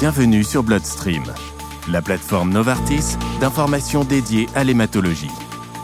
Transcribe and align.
Bienvenue 0.00 0.44
sur 0.44 0.62
Bloodstream, 0.62 1.22
la 1.90 2.00
plateforme 2.00 2.54
Novartis 2.54 3.18
d'information 3.38 4.02
dédiée 4.02 4.46
à 4.54 4.64
l'hématologie. 4.64 5.28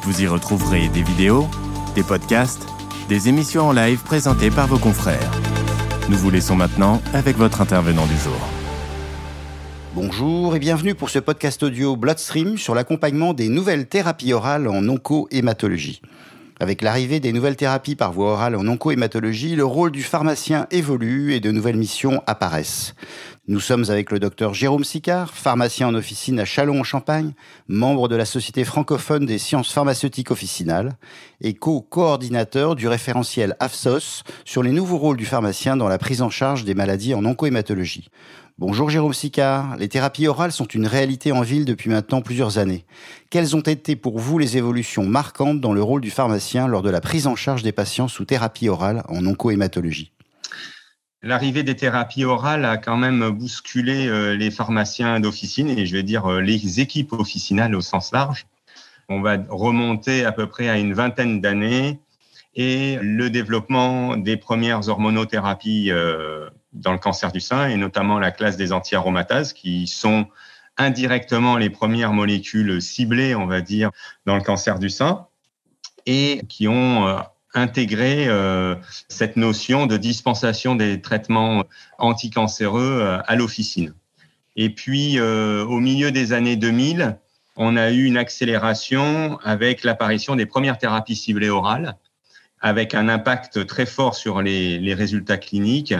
Vous 0.05 0.23
y 0.23 0.27
retrouverez 0.27 0.89
des 0.89 1.03
vidéos, 1.03 1.47
des 1.95 2.03
podcasts, 2.03 2.67
des 3.11 3.29
émissions 3.29 3.69
en 3.69 3.73
live 3.73 4.03
présentées 4.03 4.51
par 4.51 4.69
vos 4.69 4.79
confrères. 4.79 5.31
Nous 6.09 6.17
vous 6.17 6.31
laissons 6.31 6.57
maintenant 6.57 7.03
avec 7.13 7.37
votre 7.37 7.61
intervenant 7.61 8.07
du 8.07 8.17
jour. 8.17 8.41
Bonjour 9.95 10.57
et 10.57 10.61
bienvenue 10.61 10.95
pour 10.95 11.11
ce 11.11 11.19
podcast 11.19 11.63
audio 11.63 11.95
Bloodstream 11.95 12.57
sur 12.57 12.75
l'accompagnement 12.75 13.35
des 13.35 13.51
nouvelles 13.51 13.87
thérapies 13.87 14.33
orales 14.33 14.67
en 14.67 14.83
onco-hématologie. 14.89 16.01
Avec 16.59 16.81
l'arrivée 16.81 17.21
des 17.21 17.35
nouvelles 17.35 17.57
thérapies 17.57 17.97
par 17.97 18.13
voie 18.13 18.33
orale 18.33 18.57
en 18.57 18.67
onco-hématologie, 18.67 19.57
le 19.57 19.65
rôle 19.65 19.91
du 19.91 20.03
pharmacien 20.03 20.67
évolue 20.71 21.35
et 21.35 21.41
de 21.41 21.51
nouvelles 21.51 21.77
missions 21.77 22.23
apparaissent. 22.27 22.95
Nous 23.47 23.61
sommes 23.61 23.85
avec 23.91 24.11
le 24.11 24.19
docteur 24.19 24.55
Jérôme 24.55 24.83
Sicard, 24.83 25.35
pharmacien 25.35 25.87
en 25.89 25.95
officine 25.95 26.41
à 26.41 26.47
Châlons-en-Champagne, 26.47 27.35
membre 27.69 28.09
de 28.09 28.17
la 28.17 28.25
Société 28.25 28.65
francophone 28.65 29.27
des 29.27 29.37
sciences 29.37 29.71
pharmaceutiques 29.71 30.31
officinales 30.31 30.97
et 31.43 31.53
co-coordinateur 31.53 32.75
du 32.75 32.89
référentiel 32.89 33.55
AFSOS 33.61 34.23
sur 34.47 34.63
les 34.63 34.73
nouveaux 34.73 34.99
rôles 34.99 35.19
du 35.19 35.27
pharmacien 35.27 35.77
dans 35.77 35.89
la 35.89 35.99
prise 35.99 36.23
en 36.23 36.31
charge 36.31 36.65
des 36.65 36.75
maladies 36.75 37.13
en 37.13 37.25
oncohématologie. 37.27 38.09
Bonjour 38.59 38.89
Jérôme 38.89 39.13
Sicard, 39.13 39.77
les 39.77 39.87
thérapies 39.87 40.27
orales 40.29 40.51
sont 40.51 40.65
une 40.65 40.87
réalité 40.87 41.31
en 41.31 41.43
ville 41.43 41.67
depuis 41.67 41.91
maintenant 41.91 42.23
plusieurs 42.23 42.57
années. 42.57 42.87
Quelles 43.29 43.55
ont 43.55 43.61
été 43.61 43.97
pour 43.97 44.19
vous 44.19 44.39
les 44.39 44.57
évolutions 44.57 45.05
marquantes 45.05 45.61
dans 45.61 45.75
le 45.75 45.83
rôle 45.83 46.01
du 46.01 46.11
pharmacien 46.11 46.67
lors 46.67 46.81
de 46.81 46.89
la 46.89 47.03
prise 47.03 47.27
en 47.27 47.37
charge 47.37 47.63
des 47.63 47.73
patients 47.73 48.09
sous 48.09 48.25
thérapie 48.25 48.71
orale 48.71 49.03
en 49.11 49.27
oncohématologie? 49.27 50.11
L'arrivée 51.23 51.65
des 51.65 51.77
thérapies 51.77 52.25
orales 52.25 52.65
a 52.65 52.79
quand 52.79 52.97
même 52.97 53.29
bousculé 53.29 54.07
euh, 54.07 54.35
les 54.35 54.51
pharmaciens 54.51 55.21
d'officine 55.21 55.69
et 55.69 55.85
je 55.85 55.95
vais 55.95 56.03
dire 56.03 56.25
euh, 56.25 56.41
les 56.41 56.81
équipes 56.81 57.13
officinales 57.13 57.75
au 57.75 57.83
sens 57.83 58.11
large. 58.11 58.47
On 59.11 59.21
va 59.21 59.37
remonter 59.51 60.25
à 60.25 60.33
peu 60.33 60.47
près 60.47 60.71
à 60.71 60.79
une 60.79 60.95
vingtaine 60.95 61.43
d'années 61.43 62.01
et 62.55 62.97
le 63.03 63.29
développement 63.29 64.17
des 64.17 64.39
premières 64.39 64.89
hormonothérapies 64.89 65.91
euh, 65.91 66.49
dans 66.77 66.93
le 66.93 66.99
cancer 66.99 67.33
du 67.33 67.41
sein 67.41 67.69
et 67.69 67.77
notamment 67.77 68.19
la 68.19 68.31
classe 68.31 68.57
des 68.57 68.73
antiaromatases 68.73 69.53
qui 69.53 69.87
sont 69.87 70.27
indirectement 70.77 71.57
les 71.57 71.71
premières 71.71 72.13
molécules 72.13 72.81
ciblées, 72.83 73.35
on 73.35 73.47
va 73.47 73.61
dire, 73.61 73.91
dans 74.27 74.37
le 74.37 74.43
cancer 74.43 74.79
du 74.79 74.91
sein 74.91 75.27
et 76.07 76.43
qui 76.49 76.69
ont 76.69 77.19
intégrer 77.57 78.29
euh, 78.29 78.77
cette 79.09 79.37
notion 79.37 79.87
de 79.87 79.97
dispensation 79.97 80.77
des 80.77 81.01
traitements 81.01 81.65
anticancéreux 81.99 82.99
euh, 83.01 83.19
à 83.27 83.35
l'officine. 83.35 83.95
Et 84.57 84.71
puis, 84.71 85.19
euh, 85.19 85.65
au 85.65 85.81
milieu 85.81 86.13
des 86.13 86.33
années 86.33 86.57
2000, 86.57 87.19
on 87.57 87.77
a 87.77 87.91
eu 87.91 88.05
une 88.05 88.19
accélération 88.19 89.39
avec 89.43 89.83
l'apparition 89.83 90.37
des 90.37 90.47
premières 90.47 90.79
thérapies 90.79 91.17
ciblées 91.17 91.49
orales, 91.49 91.97
avec 92.61 92.95
un 92.95 93.09
impact 93.09 93.67
très 93.67 93.87
fort 93.87 94.15
sur 94.15 94.43
les, 94.43 94.79
les 94.79 94.95
résultats 94.95 95.39
cliniques. 95.39 95.95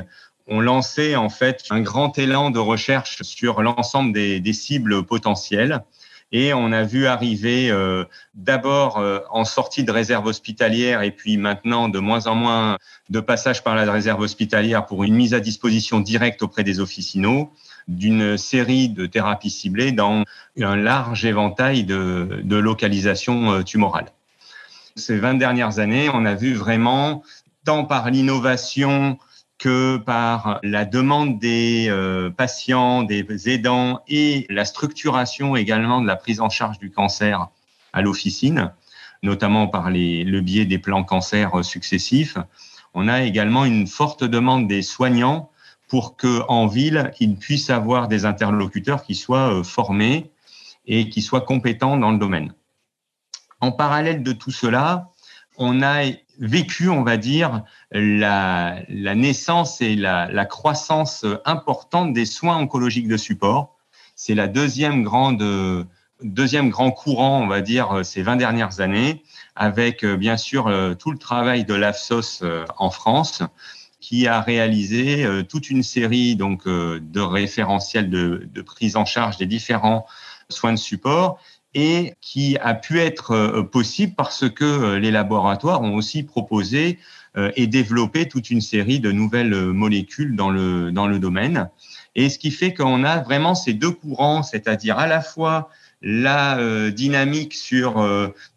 On 0.47 0.61
lançait 0.61 1.17
en 1.17 1.29
fait 1.29 1.65
un 1.71 1.81
grand 1.81 2.19
élan 2.19 2.51
de 2.51 2.59
recherche 2.59 3.23
sur 3.23 3.63
l'ensemble 3.63 4.13
des, 4.13 4.41
des 4.41 4.53
cibles 4.53 5.05
potentielles 5.05 5.83
et 6.33 6.53
on 6.53 6.73
a 6.73 6.83
vu 6.83 7.07
arriver 7.07 7.71
euh, 7.71 8.05
d'abord 8.35 8.99
euh, 8.99 9.21
en 9.31 9.45
sortie 9.45 9.85
de 9.85 9.93
réserve 9.93 10.27
hospitalière 10.27 11.03
et 11.03 11.13
puis 11.13 11.37
maintenant 11.37 11.89
de 11.89 11.99
moins 11.99 12.27
en 12.27 12.35
moins 12.35 12.79
de 13.11 13.21
passage 13.21 13.63
par 13.63 13.77
la 13.77 13.91
réserve 13.91 14.21
hospitalière 14.21 14.87
pour 14.87 15.05
une 15.05 15.15
mise 15.15 15.35
à 15.35 15.41
disposition 15.41 16.01
directe 16.01 16.43
auprès 16.43 16.65
des 16.65 16.81
officinaux 16.81 17.53
d'une 17.87 18.37
série 18.37 18.89
de 18.89 19.07
thérapies 19.07 19.51
ciblées 19.51 19.93
dans 19.93 20.25
un 20.61 20.77
large 20.77 21.25
éventail 21.25 21.85
de, 21.85 22.41
de 22.43 22.57
localisation 22.57 23.53
euh, 23.53 23.63
tumorale. 23.63 24.07
Ces 24.97 25.19
20 25.19 25.35
dernières 25.35 25.79
années, 25.79 26.09
on 26.13 26.25
a 26.25 26.35
vu 26.35 26.55
vraiment, 26.55 27.23
tant 27.65 27.85
par 27.85 28.11
l'innovation 28.11 29.19
que 29.59 29.97
par 29.97 30.61
la 30.63 30.85
demande 30.85 31.39
des 31.39 31.87
euh, 31.89 32.31
patients, 32.31 33.03
des 33.03 33.25
aidants 33.49 34.01
et 34.09 34.47
la 34.51 34.65
structuration 34.65 35.57
également 35.57 36.01
de 36.01 36.07
la 36.07 36.17
prise 36.17 36.41
en 36.41 36.51
charge 36.51 36.79
du 36.79 36.91
cancer 36.91 37.49
à 37.93 38.03
l'officine, 38.03 38.73
notamment 39.23 39.67
par 39.67 39.91
les, 39.91 40.25
le 40.25 40.41
biais 40.41 40.67
des 40.67 40.79
plans 40.79 41.05
cancer 41.05 41.65
successifs. 41.65 42.37
On 42.93 43.09
a 43.09 43.23
également 43.23 43.65
une 43.65 43.87
forte 43.87 44.25
demande 44.25 44.69
des 44.69 44.83
soignants 44.83 45.51
pour 45.89 46.17
que 46.17 46.43
en 46.49 46.67
ville, 46.67 47.13
ils 47.21 47.37
puissent 47.37 47.71
avoir 47.71 48.09
des 48.09 48.25
interlocuteurs 48.25 49.05
qui 49.05 49.15
soient 49.15 49.53
euh, 49.53 49.63
formés 49.63 50.31
et 50.87 51.09
qui 51.09 51.23
soient 51.23 51.41
compétents 51.41 51.97
dans 51.97 52.11
le 52.11 52.19
domaine. 52.19 52.53
En 53.61 53.73
parallèle 53.73 54.23
de 54.23 54.33
tout 54.33 54.51
cela, 54.51 55.11
on 55.59 55.83
a 55.83 56.05
vécu, 56.39 56.89
on 56.89 57.03
va 57.03 57.17
dire, 57.17 57.63
la, 57.91 58.83
naissance 58.89 59.81
et 59.81 59.97
la, 59.97 60.45
croissance 60.45 61.25
importante 61.45 62.13
des 62.13 62.27
soins 62.27 62.57
oncologiques 62.57 63.09
de 63.09 63.17
support. 63.17 63.77
C'est 64.15 64.35
la 64.35 64.49
deuxième 64.49 65.03
grande, 65.03 65.45
deuxième 66.23 66.71
grand 66.71 66.91
courant, 66.91 67.41
on 67.43 67.47
va 67.47 67.61
dire, 67.61 68.05
ces 68.05 68.23
20 68.23 68.37
dernières 68.37 68.81
années, 68.81 69.23
avec 69.55 70.05
bien 70.05 70.37
sûr 70.37 70.71
tout 70.99 71.11
le 71.11 71.19
travail 71.19 71.65
de 71.65 71.75
l'AFSOS 71.75 72.45
en 72.79 72.91
France, 72.91 73.43
qui 74.07 74.29
a 74.29 74.41
réalisé 74.41 75.25
euh, 75.25 75.43
toute 75.43 75.69
une 75.69 75.83
série 75.83 76.37
donc 76.37 76.69
euh, 76.69 77.01
de 77.03 77.21
référentiels 77.21 78.09
de 78.09 78.63
prise 78.63 78.95
en 78.95 79.05
charge 79.05 79.37
des 79.37 79.47
différents 79.47 80.07
soins 80.49 80.73
de 80.73 80.79
support 80.79 81.41
et 81.77 82.15
qui 82.23 82.57
a 82.63 82.75
pu 82.75 83.01
être 83.01 83.33
euh, 83.33 83.63
possible 83.63 84.15
parce 84.17 84.49
que 84.49 84.65
euh, 84.65 84.99
les 84.99 85.11
laboratoires 85.11 85.83
ont 85.83 85.95
aussi 85.95 86.23
proposé 86.23 86.99
euh, 87.37 87.53
et 87.55 87.67
développé 87.67 88.27
toute 88.27 88.51
une 88.51 88.63
série 88.63 88.99
de 88.99 89.13
nouvelles 89.13 89.55
molécules 89.55 90.35
dans 90.35 90.49
le, 90.49 90.91
dans 90.91 91.07
le 91.07 91.19
domaine. 91.19 91.69
Et 92.15 92.31
ce 92.31 92.39
qui 92.39 92.51
fait 92.51 92.73
qu'on 92.73 93.05
a 93.05 93.19
vraiment 93.19 93.55
ces 93.55 93.75
deux 93.75 93.91
courants, 93.91 94.43
c'est-à-dire 94.43 94.99
à 94.99 95.07
la 95.07 95.21
fois 95.21 95.69
la 96.01 96.91
dynamique 96.91 97.55
sur 97.55 98.07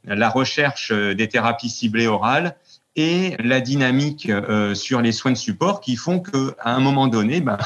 la 0.05 0.29
recherche 0.29 0.91
des 0.91 1.27
thérapies 1.27 1.69
ciblées 1.69 2.07
orales 2.07 2.55
et 2.99 3.37
la 3.39 3.61
dynamique 3.61 4.29
sur 4.73 5.01
les 5.01 5.13
soins 5.13 5.31
de 5.31 5.37
support 5.37 5.79
qui 5.79 5.95
font 5.95 6.19
qu'à 6.19 6.53
un 6.65 6.81
moment 6.81 7.07
donné, 7.07 7.39
ben, 7.39 7.57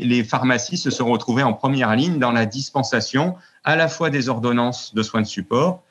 les 0.00 0.24
pharmacies 0.24 0.78
se 0.78 0.90
sont 0.90 1.06
retrouvées 1.06 1.44
en 1.44 1.52
première 1.52 1.94
ligne 1.94 2.18
dans 2.18 2.32
la 2.32 2.44
dispensation 2.44 3.36
à 3.62 3.76
la 3.76 3.86
fois 3.86 4.10
des 4.10 4.28
ordonnances 4.28 4.92
de 4.92 5.04
soins 5.04 5.22
de 5.22 5.26
support 5.26 5.84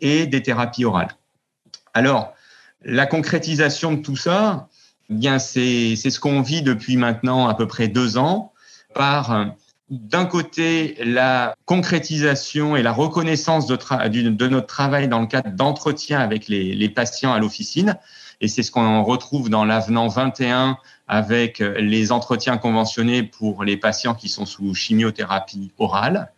et 0.00 0.26
des 0.26 0.42
thérapies 0.42 0.84
orales. 0.84 1.16
Alors, 1.94 2.34
la 2.84 3.06
concrétisation 3.06 3.92
de 3.92 4.02
tout 4.02 4.16
ça, 4.16 4.68
eh 5.10 5.14
bien 5.14 5.38
c'est 5.38 5.94
ce 5.94 6.18
qu'on 6.18 6.40
vit 6.40 6.62
depuis 6.62 6.96
maintenant 6.96 7.46
à 7.46 7.54
peu 7.54 7.68
près 7.68 7.86
deux 7.86 8.18
ans 8.18 8.52
par 8.96 9.54
d'un 9.90 10.24
côté 10.24 10.96
la 11.04 11.54
concrétisation 11.66 12.74
et 12.74 12.82
la 12.82 12.92
reconnaissance 12.92 13.68
de, 13.68 14.48
notre 14.48 14.66
travail 14.66 15.06
dans 15.06 15.20
le 15.20 15.26
cadre 15.26 15.50
d'entretien 15.50 16.18
avec 16.18 16.48
les 16.48 16.88
patients 16.88 17.32
à 17.32 17.38
l'officine, 17.38 17.96
et 18.40 18.48
c'est 18.48 18.62
ce 18.62 18.70
qu'on 18.70 19.02
retrouve 19.02 19.50
dans 19.50 19.64
l'avenant 19.64 20.08
21 20.08 20.78
avec 21.08 21.58
les 21.58 22.12
entretiens 22.12 22.56
conventionnés 22.56 23.22
pour 23.22 23.64
les 23.64 23.76
patients 23.76 24.14
qui 24.14 24.28
sont 24.28 24.46
sous 24.46 24.74
chimiothérapie 24.74 25.72
orale. 25.78 26.30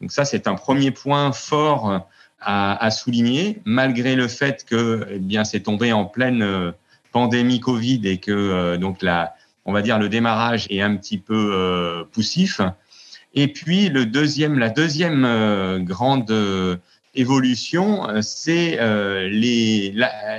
Donc 0.00 0.12
ça, 0.12 0.24
c'est 0.24 0.46
un 0.48 0.54
premier 0.54 0.90
point 0.90 1.32
fort 1.32 2.06
à, 2.44 2.90
souligner, 2.90 3.60
malgré 3.64 4.14
le 4.16 4.28
fait 4.28 4.64
que 4.64 5.06
eh 5.10 5.18
bien 5.18 5.44
c'est 5.44 5.60
tombé 5.60 5.92
en 5.92 6.04
pleine 6.04 6.42
euh, 6.42 6.72
pandémie 7.12 7.60
Covid 7.60 8.02
et 8.04 8.18
que 8.18 8.32
euh, 8.32 8.76
donc 8.76 9.02
la, 9.02 9.34
on 9.64 9.72
va 9.72 9.82
dire 9.82 9.98
le 9.98 10.08
démarrage 10.08 10.66
est 10.70 10.82
un 10.82 10.94
petit 10.96 11.18
peu 11.18 11.52
euh, 11.54 12.04
poussif. 12.12 12.60
Et 13.34 13.48
puis 13.48 13.88
le 13.88 14.06
deuxième, 14.06 14.58
la 14.58 14.70
deuxième 14.70 15.84
grande 15.84 16.30
évolution, 17.14 18.06
c'est 18.22 18.76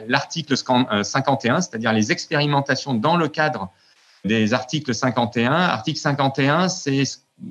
l'article 0.07 0.55
51, 0.55 1.61
c'est-à-dire 1.61 1.93
les 1.93 2.11
expérimentations 2.11 2.93
dans 2.93 3.17
le 3.17 3.27
cadre 3.27 3.71
des 4.25 4.53
articles 4.53 4.93
51. 4.93 5.51
Article 5.51 5.99
51, 5.99 6.67
c'est 6.69 7.03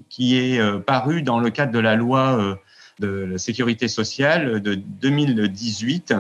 qui 0.08 0.38
est 0.38 0.58
euh, 0.58 0.78
paru 0.78 1.22
dans 1.22 1.38
le 1.38 1.50
cadre 1.50 1.72
de 1.72 1.78
la 1.78 1.94
loi 1.94 2.38
euh, 2.38 2.54
de 3.00 3.36
sécurité 3.36 3.88
sociale 3.88 4.60
de 4.60 4.74
2018 4.74 6.14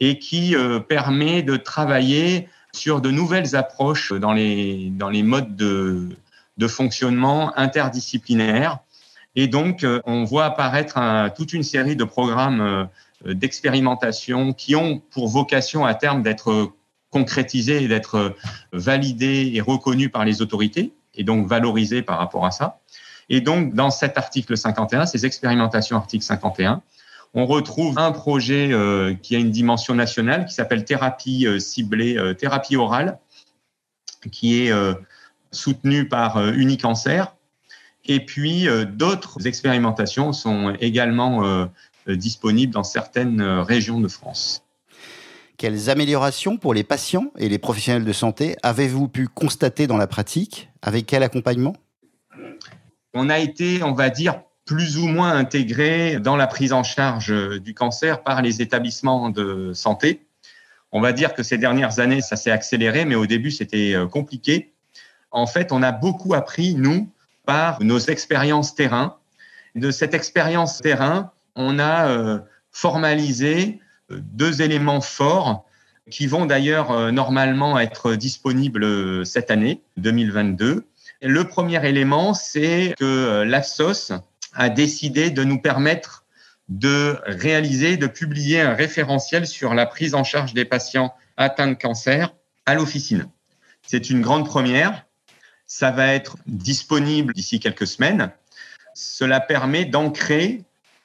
et 0.00 0.18
qui 0.18 0.54
euh, 0.54 0.80
permet 0.80 1.42
de 1.42 1.56
travailler 1.56 2.48
sur 2.72 3.00
de 3.00 3.10
nouvelles 3.10 3.56
approches 3.56 4.12
dans 4.12 4.32
les, 4.32 4.90
dans 4.90 5.10
les 5.10 5.22
modes 5.22 5.56
de, 5.56 6.08
de 6.56 6.68
fonctionnement 6.68 7.56
interdisciplinaires. 7.58 8.78
Et 9.36 9.46
donc, 9.46 9.86
on 10.04 10.24
voit 10.24 10.44
apparaître 10.44 10.98
toute 11.36 11.52
une 11.52 11.62
série 11.62 11.96
de 11.96 12.04
programmes 12.04 12.88
d'expérimentation 13.24 14.52
qui 14.52 14.74
ont 14.74 15.00
pour 15.10 15.28
vocation 15.28 15.84
à 15.84 15.94
terme 15.94 16.22
d'être 16.22 16.72
concrétisés 17.10 17.84
et 17.84 17.88
d'être 17.88 18.34
validés 18.72 19.52
et 19.54 19.60
reconnus 19.60 20.10
par 20.10 20.24
les 20.24 20.42
autorités, 20.42 20.92
et 21.14 21.22
donc 21.22 21.46
valorisés 21.46 22.02
par 22.02 22.18
rapport 22.18 22.44
à 22.44 22.50
ça. 22.50 22.80
Et 23.28 23.40
donc, 23.40 23.74
dans 23.74 23.90
cet 23.90 24.18
article 24.18 24.56
51, 24.56 25.06
ces 25.06 25.24
expérimentations 25.24 25.96
article 25.96 26.24
51, 26.24 26.82
on 27.32 27.46
retrouve 27.46 27.98
un 27.98 28.10
projet 28.10 28.72
euh, 28.72 29.14
qui 29.14 29.36
a 29.36 29.38
une 29.38 29.52
dimension 29.52 29.94
nationale 29.94 30.46
qui 30.46 30.54
s'appelle 30.54 30.84
thérapie 30.84 31.46
euh, 31.46 31.60
ciblée, 31.60 32.18
euh, 32.18 32.34
thérapie 32.34 32.76
orale, 32.76 33.18
qui 34.32 34.60
est 34.60 34.72
soutenu 35.50 36.06
par 36.06 36.46
Unicancer. 36.52 37.22
Et 38.12 38.18
puis, 38.18 38.66
d'autres 38.88 39.46
expérimentations 39.46 40.32
sont 40.32 40.74
également 40.80 41.70
disponibles 42.08 42.72
dans 42.72 42.82
certaines 42.82 43.40
régions 43.40 44.00
de 44.00 44.08
France. 44.08 44.64
Quelles 45.56 45.90
améliorations 45.90 46.56
pour 46.56 46.74
les 46.74 46.82
patients 46.82 47.30
et 47.38 47.48
les 47.48 47.58
professionnels 47.58 48.04
de 48.04 48.12
santé 48.12 48.56
avez-vous 48.64 49.06
pu 49.06 49.28
constater 49.28 49.86
dans 49.86 49.96
la 49.96 50.08
pratique 50.08 50.70
Avec 50.82 51.06
quel 51.06 51.22
accompagnement 51.22 51.76
On 53.14 53.30
a 53.30 53.38
été, 53.38 53.80
on 53.84 53.92
va 53.92 54.10
dire, 54.10 54.40
plus 54.64 54.98
ou 54.98 55.06
moins 55.06 55.30
intégré 55.30 56.18
dans 56.18 56.34
la 56.34 56.48
prise 56.48 56.72
en 56.72 56.82
charge 56.82 57.32
du 57.60 57.74
cancer 57.74 58.24
par 58.24 58.42
les 58.42 58.60
établissements 58.60 59.30
de 59.30 59.70
santé. 59.72 60.26
On 60.90 61.00
va 61.00 61.12
dire 61.12 61.32
que 61.32 61.44
ces 61.44 61.58
dernières 61.58 62.00
années, 62.00 62.22
ça 62.22 62.34
s'est 62.34 62.50
accéléré, 62.50 63.04
mais 63.04 63.14
au 63.14 63.26
début, 63.26 63.52
c'était 63.52 63.94
euh, 63.94 64.08
compliqué. 64.08 64.72
En 65.30 65.46
fait, 65.46 65.70
on 65.70 65.80
a 65.84 65.92
beaucoup 65.92 66.34
appris, 66.34 66.74
nous, 66.74 67.08
par 67.50 67.82
nos 67.82 67.98
expériences 67.98 68.76
terrain. 68.76 69.16
De 69.74 69.90
cette 69.90 70.14
expérience 70.14 70.78
terrain, 70.78 71.32
on 71.56 71.80
a 71.80 72.06
euh, 72.06 72.38
formalisé 72.70 73.80
euh, 74.12 74.20
deux 74.22 74.62
éléments 74.62 75.00
forts 75.00 75.64
qui 76.12 76.28
vont 76.28 76.46
d'ailleurs 76.46 77.12
normalement 77.12 77.76
être 77.78 78.14
disponibles 78.14 79.26
cette 79.26 79.50
année, 79.50 79.82
2022. 79.96 80.84
Le 81.22 81.44
premier 81.44 81.84
élément, 81.88 82.34
c'est 82.34 82.94
que 82.98 83.42
l'AFSOS, 83.42 84.12
a 84.54 84.68
décidé 84.68 85.30
de 85.30 85.42
nous 85.42 85.60
permettre 85.60 86.24
de 86.68 87.18
réaliser, 87.26 87.96
de 87.96 88.06
publier 88.06 88.60
un 88.60 88.74
référentiel 88.74 89.46
sur 89.46 89.74
la 89.74 89.86
prise 89.86 90.14
en 90.14 90.22
charge 90.22 90.54
des 90.54 90.64
patients 90.64 91.14
atteints 91.36 91.68
de 91.68 91.74
cancer 91.74 92.32
à 92.66 92.74
l'officine. 92.76 93.28
C'est 93.82 94.10
une 94.10 94.20
grande 94.20 94.46
première. 94.46 95.04
Ça 95.72 95.92
va 95.92 96.08
être 96.14 96.36
disponible 96.48 97.32
d'ici 97.32 97.60
quelques 97.60 97.86
semaines. 97.86 98.32
Cela 98.92 99.38
permet 99.38 99.84
d'ancrer 99.84 100.64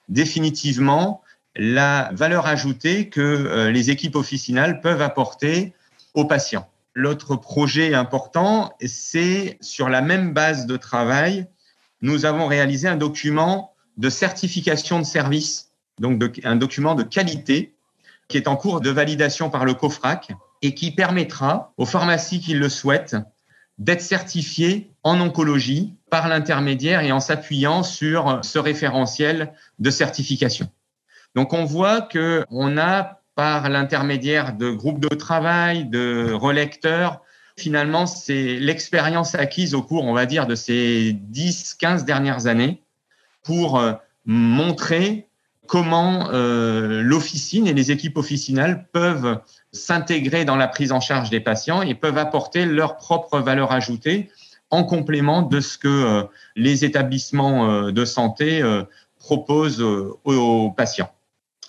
définitivement 0.10 1.22
la 1.56 2.10
valeur 2.14 2.48
ajoutée 2.48 3.08
que 3.10 3.22
euh, 3.22 3.70
les 3.70 3.92
équipes 3.92 4.16
officinales 4.16 4.82
peuvent 4.82 5.04
apporter 5.04 5.76
aux 6.16 6.26
patients. 6.26 6.68
L'autre 6.96 7.36
projet 7.36 7.94
important, 7.94 8.74
c'est 8.84 9.60
sur 9.62 9.88
la 9.88 10.02
même 10.02 10.34
base 10.34 10.66
de 10.66 10.78
travail, 10.78 11.46
nous 12.02 12.26
avons 12.26 12.48
réalisé 12.48 12.88
un 12.88 12.98
document 12.98 13.72
de 13.98 14.10
certification 14.10 14.98
de 14.98 15.06
service, 15.06 15.70
donc 16.00 16.42
un 16.44 16.56
document 16.56 16.96
de 16.96 17.04
qualité 17.04 17.76
qui 18.30 18.38
est 18.38 18.48
en 18.48 18.56
cours 18.56 18.82
de 18.82 18.90
validation 18.90 19.52
par 19.52 19.64
le 19.64 19.76
COFRAC 19.76 20.32
et 20.64 20.74
qui 20.74 20.90
permettra 20.90 21.72
aux 21.78 21.86
pharmacies 21.86 22.40
qui 22.40 22.56
le 22.56 22.68
souhaitent 22.68 23.16
d'être 23.78 24.02
certifiées 24.02 24.92
en 25.04 25.20
oncologie 25.20 25.96
par 26.10 26.28
l'intermédiaire 26.28 27.02
et 27.02 27.12
en 27.12 27.20
s'appuyant 27.20 27.84
sur 27.84 28.40
ce 28.44 28.58
référentiel 28.60 29.54
de 29.80 29.90
certification. 29.90 30.70
Donc 31.36 31.54
on 31.54 31.66
voit 31.66 32.02
que 32.02 32.46
on 32.50 32.78
a 32.78 33.22
par 33.36 33.70
l'intermédiaire 33.70 34.54
de 34.54 34.72
groupes 34.72 35.02
de 35.02 35.14
travail, 35.14 35.86
de 35.86 36.32
relecteurs, 36.32 37.22
finalement, 37.58 38.06
c'est 38.06 38.58
l'expérience 38.60 39.36
acquise 39.36 39.76
au 39.76 39.82
cours, 39.82 40.06
on 40.06 40.14
va 40.14 40.26
dire, 40.26 40.48
de 40.48 40.56
ces 40.56 41.14
10, 41.14 41.76
15 41.76 42.06
dernières 42.06 42.48
années 42.48 42.82
pour 43.44 43.80
euh, 43.80 43.94
montrer 44.26 45.25
comment 45.68 46.30
euh, 46.32 47.02
l'officine 47.02 47.68
et 47.68 47.74
les 47.74 47.92
équipes 47.92 48.18
officinales 48.18 48.88
peuvent 48.92 49.40
s'intégrer 49.72 50.46
dans 50.46 50.56
la 50.56 50.68
prise 50.68 50.92
en 50.92 51.00
charge 51.00 51.30
des 51.30 51.40
patients 51.40 51.82
et 51.82 51.96
peuvent 51.96 52.18
apporter 52.18 52.66
leur 52.66 52.98
propre 52.98 53.40
valeur 53.40 53.72
ajoutée 53.72 54.30
en 54.72 54.84
complément 54.84 55.42
de 55.42 55.60
ce 55.60 55.78
que 55.78 55.88
euh, 55.88 56.24
les 56.56 56.86
établissements 56.86 57.92
de 57.92 58.06
santé 58.06 58.64
proposent 59.20 59.82
aux 59.82 60.72
patients. 60.72 61.12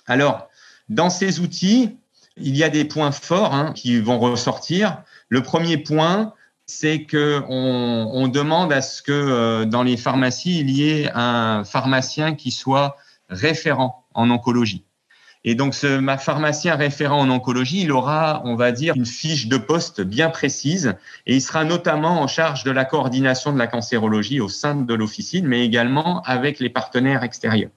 Alors, 0.07 0.49
dans 0.89 1.09
ces 1.09 1.39
outils, 1.39 1.97
il 2.37 2.55
y 2.55 2.63
a 2.63 2.69
des 2.69 2.85
points 2.85 3.11
forts 3.11 3.53
hein, 3.53 3.73
qui 3.73 3.99
vont 3.99 4.19
ressortir. 4.19 5.03
Le 5.29 5.41
premier 5.41 5.77
point, 5.77 6.33
c'est 6.65 7.03
que 7.03 7.41
on, 7.47 8.27
demande 8.27 8.73
à 8.73 8.81
ce 8.81 9.01
que 9.01 9.11
euh, 9.11 9.65
dans 9.65 9.83
les 9.83 9.97
pharmacies, 9.97 10.59
il 10.59 10.69
y 10.69 10.89
ait 10.89 11.09
un 11.13 11.63
pharmacien 11.63 12.35
qui 12.35 12.51
soit 12.51 12.97
référent 13.29 14.05
en 14.13 14.29
oncologie. 14.29 14.83
Et 15.43 15.55
donc, 15.55 15.75
ce 15.75 15.97
ma 15.97 16.17
pharmacien 16.17 16.75
référent 16.75 17.19
en 17.19 17.29
oncologie, 17.29 17.83
il 17.83 17.91
aura, 17.91 18.41
on 18.43 18.55
va 18.55 18.71
dire, 18.71 18.95
une 18.95 19.05
fiche 19.05 19.47
de 19.47 19.57
poste 19.57 20.01
bien 20.01 20.29
précise 20.29 20.95
et 21.25 21.35
il 21.35 21.41
sera 21.41 21.63
notamment 21.63 22.21
en 22.21 22.27
charge 22.27 22.63
de 22.63 22.71
la 22.71 22.85
coordination 22.85 23.53
de 23.53 23.57
la 23.57 23.67
cancérologie 23.67 24.41
au 24.41 24.49
sein 24.49 24.75
de 24.75 24.93
l'officine, 24.93 25.47
mais 25.47 25.63
également 25.63 26.21
avec 26.23 26.59
les 26.59 26.69
partenaires 26.69 27.23
extérieurs. 27.23 27.71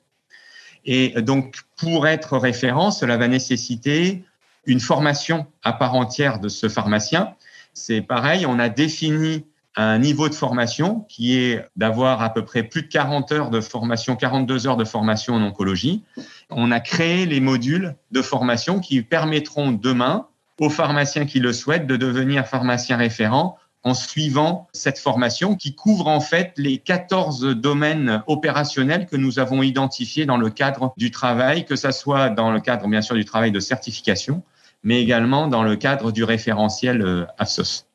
Et 0.85 1.21
donc, 1.21 1.61
pour 1.77 2.09
être 2.09 2.39
référent, 2.39 2.91
cela 2.91 3.17
va 3.17 3.29
nécessiter 3.29 4.25
une 4.65 4.81
formation 4.81 5.47
à 5.63 5.73
part 5.73 5.95
entière 5.95 6.41
de 6.41 6.49
ce 6.49 6.69
pharmacien. 6.69 7.35
C'est 7.73 8.01
pareil, 8.01 8.47
on 8.47 8.59
a 8.59 8.69
défini 8.69 9.45
un 9.77 9.99
niveau 9.99 10.29
de 10.29 10.35
formation 10.35 11.07
qui 11.09 11.39
est 11.39 11.65
d'avoir 11.77 12.23
à 12.23 12.35
peu 12.35 12.45
près 12.45 12.63
plus 12.63 12.83
de 12.83 12.89
40 12.89 13.33
heures 13.33 13.51
de 13.51 13.61
formation, 13.61 14.17
42 14.17 14.67
heures 14.67 14.77
de 14.77 14.85
formation 14.85 15.35
en 15.35 15.43
oncologie. 15.43 16.03
On 16.51 16.71
a 16.73 16.81
créé 16.81 17.27
les 17.27 17.41
modules 17.41 17.95
de 18.11 18.23
formation 18.23 18.81
qui 18.81 19.03
permettront 19.03 19.73
demain 19.73 20.27
aux 20.59 20.71
pharmaciens 20.71 21.25
qui 21.25 21.41
le 21.41 21.53
souhaitent 21.53 21.87
de 21.87 21.97
devenir 21.97 22.47
pharmacien 22.47 22.97
référent 22.97 23.57
en 23.83 23.95
suivant 23.95 24.69
cette 24.73 24.99
formation 24.99 25.57
qui 25.57 25.75
couvre 25.75 26.07
en 26.07 26.21
fait 26.21 26.53
les 26.57 26.79
14 26.79 27.57
domaines 27.57 28.23
opérationnels 28.27 29.07
que 29.07 29.17
nous 29.17 29.39
avons 29.39 29.63
identifiés 29.63 30.27
dans 30.27 30.37
le 30.37 30.51
cadre 30.51 30.93
du 30.97 31.11
travail, 31.11 31.65
que 31.65 31.77
ce 31.77 31.91
soit 31.91 32.29
dans 32.29 32.51
le 32.51 32.61
cadre 32.61 32.87
bien 32.89 33.01
sûr 33.01 33.17
du 33.17 33.25
travail 33.25 33.53
de 33.53 33.61
certification, 33.61 34.43
mais 34.83 35.01
également 35.01 35.47
dans 35.47 35.63
le 35.63 35.77
cadre 35.77 36.13
du 36.13 36.25
référentiel 36.25 37.01
euh, 37.01 37.25
AFSOS. 37.39 37.90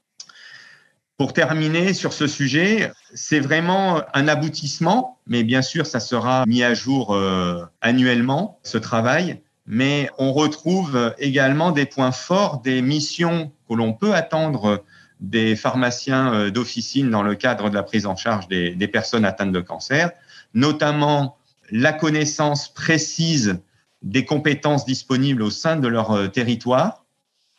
Pour 1.18 1.32
terminer 1.32 1.94
sur 1.94 2.12
ce 2.12 2.28
sujet, 2.28 2.92
c'est 3.14 3.40
vraiment 3.40 4.02
un 4.14 4.28
aboutissement, 4.28 5.18
mais 5.28 5.44
bien 5.44 5.62
sûr, 5.62 5.86
ça 5.86 6.02
sera 6.02 6.46
mis 6.46 6.62
à 6.62 6.74
jour 6.74 7.16
euh, 7.16 7.64
annuellement, 7.80 8.60
ce 8.64 8.78
travail. 8.78 9.42
Mais 9.66 10.10
on 10.18 10.34
retrouve 10.34 11.16
également 11.18 11.72
des 11.72 11.86
points 11.86 12.12
forts 12.12 12.62
des 12.62 12.82
missions 12.82 13.52
que 13.70 13.76
l'on 13.76 13.94
peut 13.94 14.14
attendre 14.14 14.84
des 15.22 15.56
pharmaciens 15.56 16.34
euh, 16.34 16.52
d'officine 16.52 17.10
dans 17.10 17.24
le 17.24 17.36
cadre 17.36 17.70
de 17.70 17.76
la 17.76 17.84
prise 17.84 18.06
en 18.06 18.18
charge 18.18 18.50
des, 18.50 18.88
personnes 18.88 19.24
atteintes 19.24 19.54
de 19.54 19.62
cancer, 19.62 20.12
notamment 20.54 21.38
la 21.72 21.94
connaissance 21.94 22.68
précise 22.68 23.60
des 24.02 24.26
compétences 24.26 24.86
disponibles 24.86 25.42
au 25.42 25.50
sein 25.50 25.78
de 25.78 25.88
leur 25.88 26.12
euh, 26.12 26.28
territoire. 26.28 27.05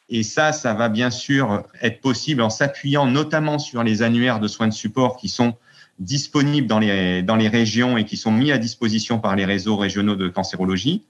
Et 0.08 0.22
ça, 0.22 0.52
ça 0.52 0.72
va 0.74 0.88
bien 0.88 1.10
sûr 1.10 1.64
être 1.82 2.00
possible 2.00 2.42
en 2.42 2.50
s'appuyant 2.50 3.06
notamment 3.06 3.58
sur 3.58 3.82
les 3.82 4.02
annuaires 4.02 4.38
de 4.38 4.48
soins 4.48 4.68
de 4.68 4.72
support 4.72 5.16
qui 5.16 5.28
sont 5.28 5.54
disponibles 5.98 6.66
dans 6.66 6.78
les, 6.78 7.22
dans 7.22 7.36
les 7.36 7.48
régions 7.48 7.96
et 7.96 8.04
qui 8.04 8.16
sont 8.16 8.30
mis 8.30 8.52
à 8.52 8.58
disposition 8.58 9.18
par 9.18 9.34
les 9.34 9.44
réseaux 9.44 9.76
régionaux 9.76 10.14
de 10.14 10.28
cancérologie. 10.28 11.04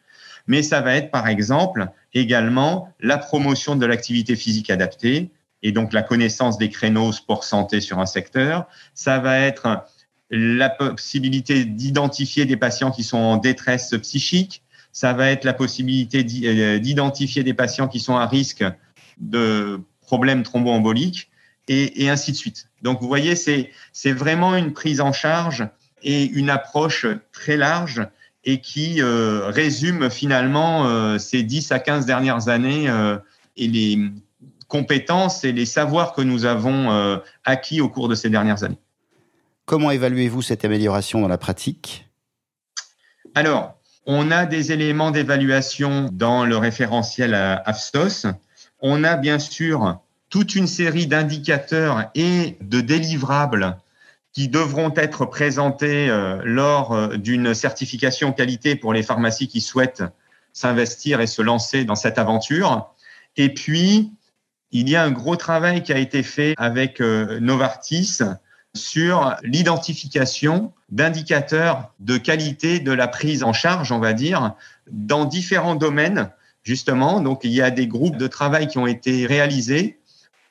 Mais 0.47 0.63
ça 0.63 0.81
va 0.81 0.95
être, 0.95 1.11
par 1.11 1.27
exemple, 1.27 1.89
également 2.15 2.95
la 3.01 3.19
promotion 3.19 3.77
de 3.77 3.85
l'activité 3.85 4.37
physique 4.37 4.71
adaptée 4.71 5.31
et 5.63 5.73
donc 5.73 5.93
la 5.93 6.03
connaissance 6.03 6.57
des 6.57 6.71
créneaux 6.71 7.13
sport-santé 7.13 7.81
sur 7.81 7.99
un 7.99 8.07
secteur. 8.07 8.67
Ça 8.95 9.19
va 9.19 9.41
être 9.41 9.85
la 10.31 10.71
possibilité 10.71 11.65
d'identifier 11.65 12.47
des 12.47 12.57
patients 12.57 12.91
qui 12.91 13.03
sont 13.03 13.19
en 13.19 13.37
détresse 13.37 13.95
psychique, 14.03 14.63
ça 14.93 15.13
va 15.13 15.31
être 15.31 15.45
la 15.45 15.53
possibilité 15.53 16.25
euh, 16.45 16.79
d'identifier 16.79 17.43
des 17.43 17.55
patients 17.55 17.87
qui 17.87 18.01
sont 18.01 18.17
à 18.17 18.27
risque 18.27 18.65
de 19.19 19.81
problèmes 20.01 20.43
thromboemboliques 20.43 21.31
et, 21.69 22.05
et 22.05 22.11
ainsi 22.11 22.33
de 22.33 22.37
suite. 22.37 22.69
Donc, 22.83 23.01
vous 23.01 23.09
voyez, 23.09 23.35
c'est 23.37 24.13
vraiment 24.13 24.55
une 24.55 24.73
prise 24.73 25.01
en 25.01 25.13
charge 25.13 25.69
et 26.03 26.25
une 26.25 26.51
approche 26.51 27.07
très 27.33 27.57
large 27.57 28.07
et 28.45 28.61
qui 28.61 29.03
euh, 29.03 29.49
résume 29.49 30.09
finalement 30.09 30.87
euh, 30.87 31.19
ces 31.19 31.43
10 31.43 31.73
à 31.73 31.79
15 31.81 32.07
dernières 32.07 32.49
années 32.49 32.89
et 33.57 33.69
les 33.69 33.99
compétences 34.69 35.45
et 35.45 35.53
les 35.53 35.67
savoirs 35.67 36.13
que 36.13 36.23
nous 36.23 36.45
avons 36.45 37.21
acquis 37.45 37.81
au 37.81 37.89
cours 37.89 38.09
de 38.09 38.15
ces 38.15 38.31
dernières 38.31 38.63
années. 38.63 38.79
Comment 39.65 39.91
évaluez-vous 39.91 40.43
cette 40.43 40.65
amélioration 40.65 41.21
dans 41.21 41.29
la 41.29 41.39
pratique? 41.39 42.09
Alors, 43.35 43.77
on 44.07 44.31
a 44.31 44.47
des 44.47 44.71
éléments 44.71 45.11
d'évaluation 45.11 46.09
dans 46.13 46.45
le 46.45 46.57
référentiel 46.57 47.35
AFSTOS. 47.35 48.29
On 48.81 49.05
a 49.05 49.17
bien 49.17 49.39
sûr 49.39 50.01
toute 50.29 50.55
une 50.55 50.67
série 50.67 51.07
d'indicateurs 51.07 52.11
et 52.15 52.57
de 52.61 52.81
délivrables 52.81 53.79
qui 54.33 54.49
devront 54.49 54.93
être 54.97 55.25
présentés 55.25 56.11
euh, 56.11 56.43
lors 56.45 56.93
euh, 56.93 57.17
d'une 57.17 57.55
certification 57.55 58.33
qualité 58.33 58.77
pour 58.77 58.93
les 58.93 59.03
pharmacies 59.03 59.49
qui 59.49 59.63
souhaitent 59.63 60.05
s'investir 60.53 61.23
et 61.23 61.27
se 61.27 61.41
lancer 61.41 61.85
dans 61.85 61.95
cette 61.95 62.19
aventure. 62.19 62.93
Et 63.39 63.55
puis, 63.55 64.13
il 64.73 64.91
y 64.91 64.97
a 64.97 65.03
un 65.03 65.11
gros 65.11 65.37
travail 65.37 65.83
qui 65.83 65.93
a 65.93 65.99
été 65.99 66.23
fait 66.23 66.55
avec 66.59 67.01
euh, 67.01 67.41
Novartis 67.41 68.19
sur 68.75 69.37
l'identification 69.43 70.75
d'indicateurs 70.91 71.95
de 71.99 72.19
qualité 72.19 72.79
de 72.79 72.93
la 72.93 73.09
prise 73.09 73.43
en 73.43 73.55
charge, 73.55 73.91
on 73.91 74.01
va 74.01 74.13
dire, 74.13 74.55
dans 74.91 75.25
différents 75.25 75.77
domaines, 75.77 76.31
justement. 76.67 77.23
Il 77.43 77.53
y 77.53 77.63
a 77.63 77.71
des 77.71 77.87
groupes 77.87 78.17
de 78.17 78.27
travail 78.27 78.67
qui 78.67 78.77
ont 78.79 78.87
été 78.87 79.25
réalisés 79.25 79.99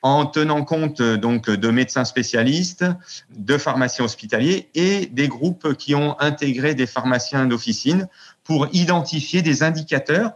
en 0.02 0.26
tenant 0.26 0.64
compte 0.64 1.02
donc 1.02 1.50
de 1.50 1.70
médecins 1.70 2.04
spécialistes, 2.04 2.84
de 3.30 3.58
pharmaciens 3.58 4.04
hospitaliers 4.04 4.68
et 4.74 5.06
des 5.06 5.28
groupes 5.28 5.74
qui 5.74 5.94
ont 5.94 6.18
intégré 6.20 6.74
des 6.74 6.86
pharmaciens 6.86 7.46
d'officine 7.46 8.08
pour 8.44 8.68
identifier 8.72 9.42
des 9.42 9.62
indicateurs 9.62 10.32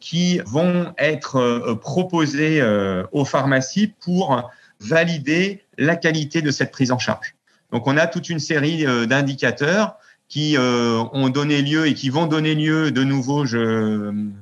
qui 0.00 0.40
vont 0.46 0.92
être 0.96 1.36
euh, 1.36 1.74
proposés 1.74 2.60
euh, 2.60 3.02
aux 3.10 3.24
pharmacies 3.24 3.88
pour 3.88 4.48
valider 4.80 5.64
la 5.76 5.96
qualité 5.96 6.40
de 6.40 6.52
cette 6.52 6.70
prise 6.70 6.92
en 6.92 6.98
charge. 6.98 7.34
Donc 7.72 7.86
on 7.86 7.96
a 7.96 8.06
toute 8.06 8.28
une 8.28 8.38
série 8.38 8.86
euh, 8.86 9.06
d'indicateurs 9.06 9.96
qui 10.28 10.56
ont 10.58 11.28
donné 11.30 11.62
lieu 11.62 11.86
et 11.86 11.94
qui 11.94 12.10
vont 12.10 12.26
donner 12.26 12.54
lieu 12.54 12.90
de 12.90 13.02
nouveaux 13.02 13.44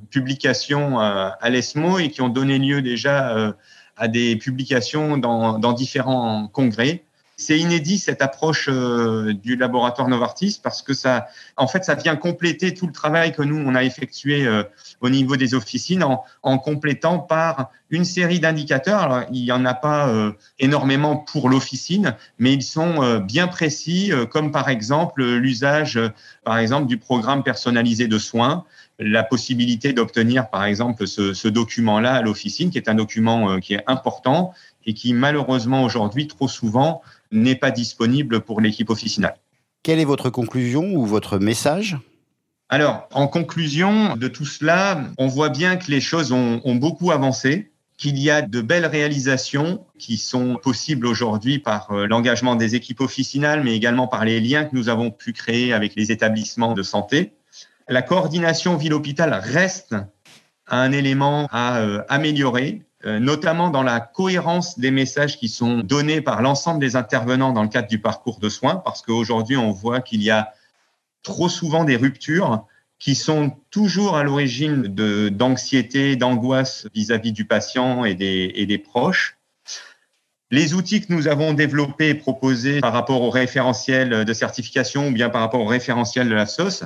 publications 0.09 0.99
à 0.99 1.49
l'ESMO 1.49 1.99
et 1.99 2.09
qui 2.09 2.21
ont 2.21 2.29
donné 2.29 2.59
lieu 2.59 2.81
déjà 2.81 3.55
à 3.95 4.07
des 4.07 4.35
publications 4.35 5.17
dans, 5.17 5.59
dans 5.59 5.73
différents 5.73 6.47
congrès. 6.47 7.06
C'est 7.39 7.59
inédit 7.59 7.99
cette 7.99 8.23
approche 8.23 8.67
euh, 8.67 9.31
du 9.31 9.57
laboratoire 9.57 10.07
Novartis 10.07 10.59
parce 10.61 10.81
que 10.81 10.95
ça, 10.95 11.27
en 11.55 11.67
fait, 11.67 11.85
ça 11.85 11.93
vient 11.93 12.15
compléter 12.15 12.73
tout 12.73 12.87
le 12.87 12.91
travail 12.91 13.31
que 13.31 13.43
nous 13.43 13.57
on 13.57 13.75
a 13.75 13.83
effectué 13.83 14.47
euh, 14.47 14.63
au 15.01 15.11
niveau 15.11 15.37
des 15.37 15.53
officines 15.53 16.03
en, 16.03 16.57
complétant 16.57 17.19
par 17.19 17.69
une 17.91 18.05
série 18.05 18.39
d'indicateurs. 18.39 19.27
Il 19.31 19.43
y 19.43 19.51
en 19.51 19.65
a 19.65 19.75
pas 19.75 20.09
euh, 20.09 20.31
énormément 20.57 21.15
pour 21.15 21.47
l'officine, 21.47 22.15
mais 22.39 22.53
ils 22.53 22.63
sont 22.63 23.19
bien 23.19 23.47
précis, 23.47 24.11
comme 24.31 24.51
par 24.51 24.67
exemple 24.67 25.23
l'usage, 25.23 25.99
par 26.43 26.57
exemple, 26.57 26.87
du 26.87 26.97
programme 26.97 27.43
personnalisé 27.43 28.07
de 28.07 28.17
soins 28.17 28.65
la 28.99 29.23
possibilité 29.23 29.93
d'obtenir, 29.93 30.49
par 30.49 30.65
exemple, 30.65 31.05
ce, 31.05 31.35
ce 31.35 31.47
document-là 31.47 32.15
à 32.15 32.21
l'officine, 32.23 32.71
qui 32.71 32.79
est 32.79 32.89
un 32.89 32.95
document 32.95 33.59
qui 33.59 33.75
est 33.75 33.83
important 33.85 34.55
et 34.87 34.93
qui, 34.93 35.13
malheureusement, 35.13 35.83
aujourd'hui, 35.83 36.27
trop 36.27 36.47
souvent, 36.47 37.01
n'est 37.31 37.55
pas 37.55 37.69
disponible 37.71 38.39
pour 38.39 38.61
l'équipe 38.61 38.89
officinale. 38.89 39.35
Quelle 39.83 39.99
est 39.99 40.05
votre 40.05 40.31
conclusion 40.31 40.95
ou 40.95 41.05
votre 41.05 41.37
message? 41.37 41.97
Alors, 42.69 43.07
en 43.13 43.27
conclusion 43.27 44.15
de 44.15 44.27
tout 44.27 44.45
cela, 44.45 45.03
on 45.17 45.27
voit 45.27 45.49
bien 45.49 45.77
que 45.77 45.91
les 45.91 46.01
choses 46.01 46.31
ont, 46.31 46.61
ont 46.65 46.75
beaucoup 46.75 47.11
avancé 47.11 47.71
qu'il 47.97 48.19
y 48.19 48.29
a 48.29 48.41
de 48.41 48.61
belles 48.61 48.85
réalisations 48.85 49.85
qui 49.97 50.17
sont 50.17 50.55
possibles 50.55 51.07
aujourd'hui 51.07 51.59
par 51.59 51.91
euh, 51.91 52.05
l'engagement 52.05 52.55
des 52.55 52.75
équipes 52.75 53.01
officinales, 53.01 53.63
mais 53.63 53.75
également 53.75 54.07
par 54.07 54.23
les 54.23 54.39
liens 54.39 54.65
que 54.65 54.75
nous 54.75 54.87
avons 54.87 55.09
pu 55.09 55.33
créer 55.33 55.73
avec 55.73 55.95
les 55.95 56.11
établissements 56.11 56.73
de 56.73 56.83
santé. 56.83 57.33
La 57.89 58.03
coordination 58.03 58.77
ville-hôpital 58.77 59.33
reste 59.33 59.95
un 60.67 60.91
élément 60.91 61.47
à 61.51 61.79
euh, 61.79 62.03
améliorer, 62.07 62.83
notamment 63.03 63.69
dans 63.69 63.83
la 63.83 63.99
cohérence 63.99 64.79
des 64.79 64.91
messages 64.91 65.37
qui 65.37 65.49
sont 65.49 65.79
donnés 65.79 66.21
par 66.21 66.41
l'ensemble 66.41 66.79
des 66.79 66.95
intervenants 66.95 67.53
dans 67.53 67.63
le 67.63 67.69
cadre 67.69 67.87
du 67.87 67.99
parcours 67.99 68.39
de 68.39 68.49
soins, 68.49 68.77
parce 68.77 69.01
qu'aujourd'hui, 69.01 69.55
on 69.55 69.71
voit 69.71 70.01
qu'il 70.01 70.23
y 70.23 70.31
a 70.31 70.53
trop 71.23 71.49
souvent 71.49 71.83
des 71.83 71.95
ruptures 71.95 72.65
qui 72.99 73.13
sont 73.13 73.55
toujours 73.69 74.17
à 74.17 74.23
l'origine 74.23 74.83
d'anxiété, 75.29 76.15
d'angoisse 76.15 76.87
vis-à-vis 76.95 77.31
du 77.31 77.45
patient 77.45 78.05
et 78.05 78.15
des, 78.15 78.51
et 78.55 78.65
des 78.65 78.79
proches. 78.79 79.37
Les 80.49 80.73
outils 80.73 81.01
que 81.01 81.13
nous 81.13 81.27
avons 81.27 81.53
développés 81.53 82.09
et 82.09 82.15
proposés 82.15 82.79
par 82.79 82.93
rapport 82.93 83.21
au 83.21 83.29
référentiel 83.29 84.25
de 84.25 84.33
certification 84.33 85.09
ou 85.09 85.11
bien 85.11 85.29
par 85.29 85.41
rapport 85.41 85.61
au 85.61 85.65
référentiel 85.65 86.29
de 86.29 86.33
la 86.33 86.45
SOS 86.45 86.85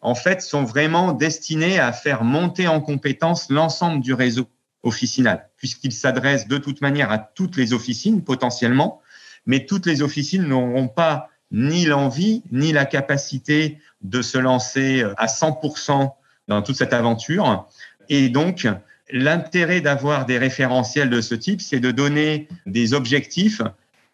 en 0.00 0.14
fait, 0.14 0.40
sont 0.40 0.64
vraiment 0.64 1.12
destinés 1.12 1.78
à 1.78 1.92
faire 1.92 2.22
monter 2.22 2.68
en 2.68 2.80
compétence 2.80 3.50
l'ensemble 3.50 4.00
du 4.00 4.14
réseau 4.14 4.46
officinal, 4.86 5.48
puisqu'ils 5.56 5.92
s'adressent 5.92 6.48
de 6.48 6.58
toute 6.58 6.80
manière 6.80 7.10
à 7.10 7.18
toutes 7.18 7.56
les 7.56 7.72
officines 7.72 8.22
potentiellement, 8.22 9.00
mais 9.44 9.66
toutes 9.66 9.86
les 9.86 10.02
officines 10.02 10.44
n'auront 10.44 10.88
pas 10.88 11.28
ni 11.52 11.84
l'envie 11.84 12.42
ni 12.50 12.72
la 12.72 12.86
capacité 12.86 13.78
de 14.02 14.22
se 14.22 14.38
lancer 14.38 15.04
à 15.16 15.26
100% 15.26 16.12
dans 16.48 16.62
toute 16.62 16.76
cette 16.76 16.92
aventure. 16.92 17.68
Et 18.08 18.28
donc, 18.28 18.66
l'intérêt 19.10 19.80
d'avoir 19.80 20.26
des 20.26 20.38
référentiels 20.38 21.10
de 21.10 21.20
ce 21.20 21.34
type, 21.34 21.60
c'est 21.60 21.80
de 21.80 21.90
donner 21.90 22.48
des 22.66 22.94
objectifs 22.94 23.62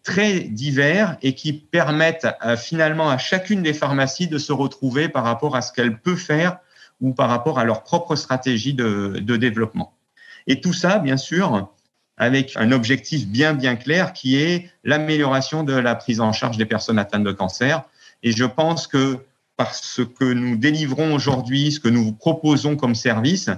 très 0.02 0.40
divers 0.40 1.16
et 1.22 1.34
qui 1.34 1.52
permettent 1.52 2.26
finalement 2.58 3.08
à 3.08 3.18
chacune 3.18 3.62
des 3.62 3.72
pharmacies 3.72 4.28
de 4.28 4.38
se 4.38 4.52
retrouver 4.52 5.08
par 5.08 5.24
rapport 5.24 5.56
à 5.56 5.62
ce 5.62 5.72
qu'elle 5.72 5.98
peut 5.98 6.16
faire 6.16 6.58
ou 7.00 7.12
par 7.12 7.28
rapport 7.28 7.58
à 7.58 7.64
leur 7.64 7.82
propre 7.82 8.16
stratégie 8.16 8.74
de 8.74 9.36
développement. 9.36 9.94
Et 10.46 10.60
tout 10.60 10.72
ça, 10.72 10.98
bien 10.98 11.16
sûr, 11.16 11.72
avec 12.16 12.52
un 12.56 12.72
objectif 12.72 13.26
bien 13.26 13.54
bien 13.54 13.76
clair 13.76 14.12
qui 14.12 14.36
est 14.36 14.70
l'amélioration 14.84 15.64
de 15.64 15.72
la 15.72 15.94
prise 15.94 16.20
en 16.20 16.32
charge 16.32 16.56
des 16.56 16.66
personnes 16.66 16.98
atteintes 16.98 17.24
de 17.24 17.32
cancer. 17.32 17.82
Et 18.22 18.32
je 18.32 18.44
pense 18.44 18.86
que 18.86 19.18
par 19.56 19.74
ce 19.74 20.02
que 20.02 20.24
nous 20.24 20.56
délivrons 20.56 21.14
aujourd'hui, 21.14 21.72
ce 21.72 21.80
que 21.80 21.88
nous 21.88 22.12
proposons 22.12 22.76
comme 22.76 22.94
service, 22.94 23.50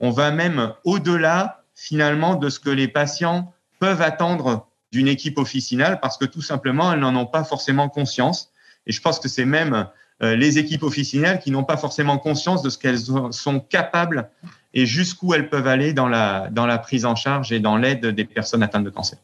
on 0.00 0.10
va 0.10 0.30
même 0.30 0.72
au-delà 0.84 1.64
finalement 1.74 2.34
de 2.34 2.48
ce 2.48 2.60
que 2.60 2.70
les 2.70 2.88
patients 2.88 3.52
peuvent 3.78 4.02
attendre 4.02 4.68
d'une 4.92 5.08
équipe 5.08 5.38
officinale 5.38 5.98
parce 6.00 6.18
que 6.18 6.24
tout 6.24 6.42
simplement, 6.42 6.92
elles 6.92 7.00
n'en 7.00 7.16
ont 7.16 7.26
pas 7.26 7.44
forcément 7.44 7.88
conscience. 7.88 8.52
Et 8.86 8.92
je 8.92 9.00
pense 9.00 9.18
que 9.18 9.28
c'est 9.28 9.44
même 9.44 9.88
euh, 10.22 10.36
les 10.36 10.58
équipes 10.58 10.82
officinales 10.82 11.40
qui 11.40 11.50
n'ont 11.50 11.64
pas 11.64 11.76
forcément 11.76 12.18
conscience 12.18 12.62
de 12.62 12.70
ce 12.70 12.78
qu'elles 12.78 13.00
sont 13.30 13.60
capables 13.60 14.28
et 14.74 14.86
jusqu'où 14.86 15.34
elles 15.34 15.48
peuvent 15.48 15.66
aller 15.66 15.92
dans 15.92 16.08
la, 16.08 16.48
dans 16.50 16.66
la 16.66 16.78
prise 16.78 17.04
en 17.04 17.14
charge 17.14 17.52
et 17.52 17.60
dans 17.60 17.76
l'aide 17.76 18.06
des 18.06 18.24
personnes 18.24 18.62
atteintes 18.62 18.84
de 18.84 18.90
cancer. 18.90 19.18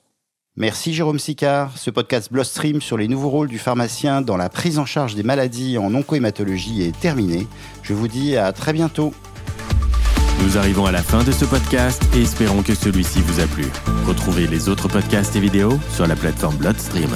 Merci 0.56 0.92
Jérôme 0.92 1.20
Sicard. 1.20 1.78
Ce 1.78 1.88
podcast 1.88 2.32
Bloodstream 2.32 2.80
sur 2.80 2.96
les 2.96 3.06
nouveaux 3.06 3.28
rôles 3.28 3.46
du 3.46 3.58
pharmacien 3.58 4.22
dans 4.22 4.36
la 4.36 4.48
prise 4.48 4.80
en 4.80 4.86
charge 4.86 5.14
des 5.14 5.22
maladies 5.22 5.78
en 5.78 5.94
oncohématologie 5.94 6.82
est 6.82 6.98
terminé. 6.98 7.46
Je 7.84 7.94
vous 7.94 8.08
dis 8.08 8.36
à 8.36 8.52
très 8.52 8.72
bientôt. 8.72 9.14
Nous 10.42 10.58
arrivons 10.58 10.86
à 10.86 10.92
la 10.92 11.02
fin 11.02 11.22
de 11.22 11.30
ce 11.30 11.44
podcast 11.44 12.02
et 12.16 12.22
espérons 12.22 12.62
que 12.62 12.74
celui-ci 12.74 13.20
vous 13.20 13.40
a 13.40 13.46
plu. 13.46 13.66
Retrouvez 14.06 14.48
les 14.48 14.68
autres 14.68 14.88
podcasts 14.88 15.36
et 15.36 15.40
vidéos 15.40 15.78
sur 15.90 16.08
la 16.08 16.16
plateforme 16.16 16.56
Bloodstream. 16.56 17.10